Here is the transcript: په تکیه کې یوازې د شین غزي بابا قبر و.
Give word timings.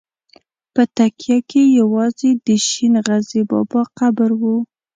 په 0.73 0.81
تکیه 0.95 1.37
کې 1.49 1.61
یوازې 1.79 2.29
د 2.45 2.47
شین 2.67 2.93
غزي 3.07 3.41
بابا 3.49 3.81
قبر 3.99 4.29
و. 4.39 4.41